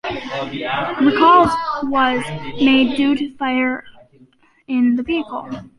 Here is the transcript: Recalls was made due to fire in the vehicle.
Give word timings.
Recalls 0.99 1.51
was 1.83 2.25
made 2.59 2.97
due 2.97 3.15
to 3.15 3.37
fire 3.37 3.83
in 4.67 4.95
the 4.95 5.03
vehicle. 5.03 5.47